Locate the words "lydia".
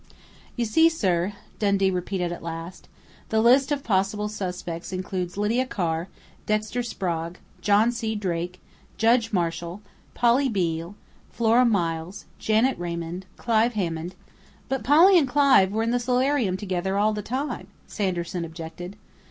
5.37-5.67